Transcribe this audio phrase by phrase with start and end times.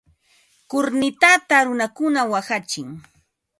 [0.71, 2.87] Kurnitata runakuna waqachin.